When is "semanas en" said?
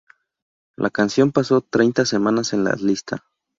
2.07-2.63